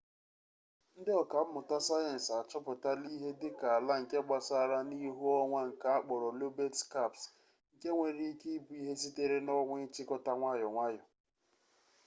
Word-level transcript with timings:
ndị 0.99 1.11
ọka 1.21 1.37
mmụta 1.45 1.77
sayensị 1.87 2.31
achọpụtala 2.39 3.05
ihe 3.15 3.29
dịka 3.41 3.65
ala 3.77 3.93
nke 4.01 4.17
gbasara 4.25 4.77
n'ihu 4.87 5.25
onwa 5.43 5.59
nke 5.69 5.87
akpọrọ 5.97 6.27
lobet 6.39 6.73
skaps 6.81 7.21
nke 7.73 7.89
nwere 7.95 8.23
ike 8.31 8.47
ịbụ 8.57 8.71
ihe 8.81 8.93
sitere 9.01 9.37
n'ọnwa 9.45 9.75
ịchịkọta 9.85 10.31
nwayọ 10.39 10.67
nwayọ 10.73 11.03